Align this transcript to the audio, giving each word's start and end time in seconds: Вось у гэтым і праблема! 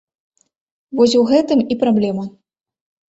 Вось 0.99 1.13
у 1.19 1.21
гэтым 1.31 1.59
і 1.75 1.77
праблема! 1.83 2.25